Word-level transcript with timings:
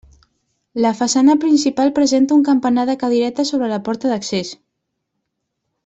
La 0.85 0.93
façana 1.01 1.35
principal 1.43 1.93
presenta 1.99 2.35
un 2.39 2.47
campanar 2.49 2.87
de 2.91 2.97
cadireta 3.05 3.47
sobre 3.53 3.71
la 3.75 3.81
porta 3.91 4.15
d'accés. 4.15 4.55